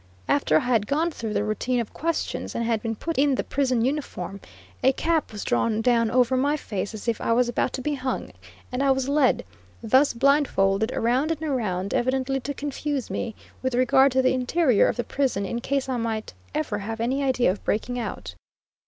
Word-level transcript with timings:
After 0.27 0.57
I 0.57 0.61
had 0.63 0.87
gone 0.87 1.11
through 1.11 1.33
the 1.33 1.43
routine 1.43 1.79
of 1.79 1.93
questions, 1.93 2.55
and 2.55 2.65
had 2.65 2.81
been 2.81 2.95
put 2.95 3.19
in 3.19 3.35
the 3.35 3.43
prison 3.43 3.85
uniform, 3.85 4.41
a 4.83 4.93
cap 4.93 5.31
was 5.31 5.43
drawn 5.43 5.79
down 5.79 6.09
over 6.09 6.35
my 6.35 6.57
face, 6.57 6.95
as 6.95 7.07
if 7.07 7.21
I 7.21 7.33
was 7.33 7.47
about 7.47 7.71
to 7.73 7.83
be 7.83 7.93
hung, 7.93 8.31
and 8.71 8.81
I 8.81 8.89
was 8.89 9.07
led, 9.07 9.45
thus 9.83 10.13
blind 10.15 10.47
folded, 10.47 10.91
around 10.91 11.29
and 11.29 11.43
around, 11.43 11.93
evidently 11.93 12.39
to 12.39 12.53
confuse 12.55 13.11
me, 13.11 13.35
with 13.61 13.75
regard 13.75 14.11
to 14.13 14.23
the 14.23 14.33
interior 14.33 14.87
of 14.87 14.97
the 14.97 15.03
prison 15.03 15.45
in 15.45 15.61
case 15.61 15.87
I 15.87 15.97
might 15.97 16.33
ever 16.55 16.79
have 16.79 16.99
any 16.99 17.21
idea 17.23 17.51
of 17.51 17.63
breaking 17.63 17.99
out. 17.99 18.33